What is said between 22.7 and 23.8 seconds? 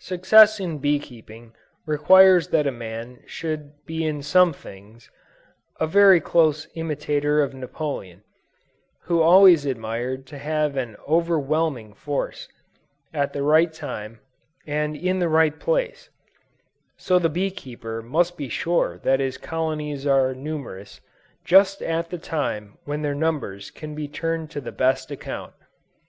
when their numbers